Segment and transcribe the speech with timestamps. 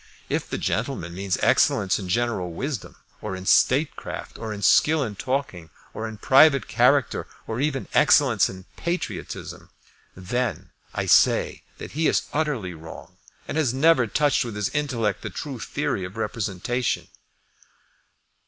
[0.29, 5.15] If the gentleman means excellence in general wisdom, or in statecraft, or in skill in
[5.15, 9.69] talking, or in private character, or even excellence in patriotism,
[10.15, 13.17] then I say that he is utterly wrong,
[13.47, 17.07] and has never touched with his intellect the true theory of representation.